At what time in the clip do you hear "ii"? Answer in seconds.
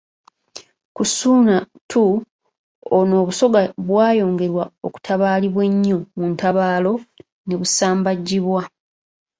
1.95-2.09